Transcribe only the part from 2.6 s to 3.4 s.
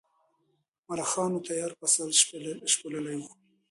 شپېلولی و.